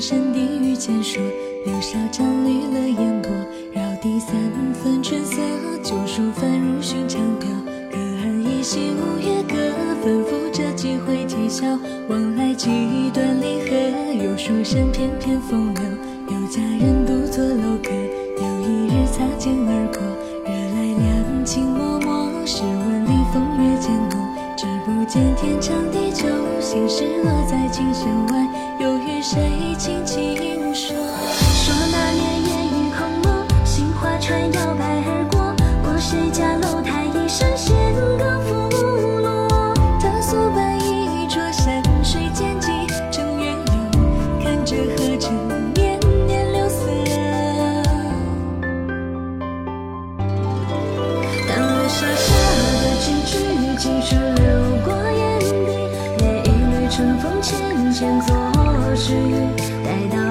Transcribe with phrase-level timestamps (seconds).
[0.00, 1.20] 山低遇见说，
[1.64, 3.30] 柳梢沾绿了烟波，
[3.72, 4.32] 绕堤三
[4.72, 5.42] 分春色。
[5.82, 7.48] 旧书翻入寻常调，
[7.90, 9.56] 隔岸依稀五月歌，
[10.02, 11.66] 反复着几回啼笑，
[12.08, 12.68] 往来几
[13.12, 13.76] 段离合。
[14.22, 15.82] 有书生翩翩风流，
[16.28, 17.90] 有佳人独坐楼阁。
[17.90, 20.00] 有一日擦肩而过，
[20.44, 22.46] 惹来两情脉脉。
[22.46, 24.18] 十万里风月渐浓，
[24.56, 26.24] 只不见天长地久，
[26.60, 28.48] 心事落在琴弦外。
[29.30, 31.07] 谁静静说
[58.98, 59.14] 待
[59.84, 60.27] 带到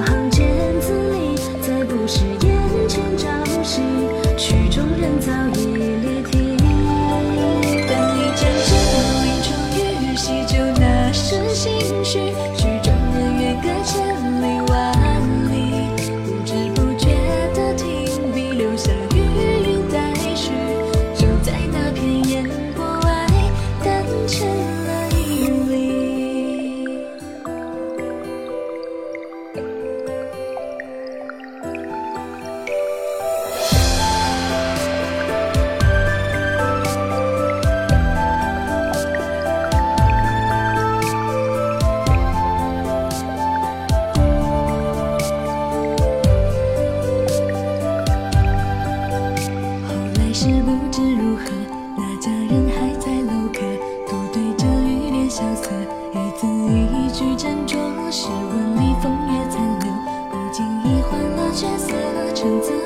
[62.38, 62.77] 臣子。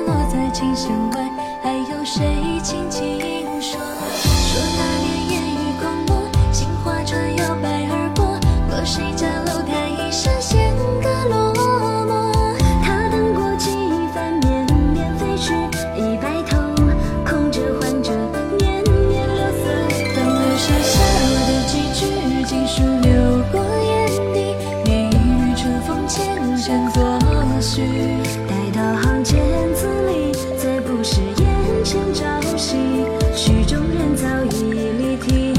[33.34, 35.54] 曲终人早已离题，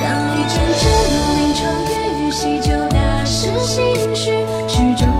[0.00, 0.82] 当一阵阵
[1.38, 1.60] 临窗
[2.18, 4.30] 雨洗旧，打湿心绪。
[4.68, 5.19] 曲终。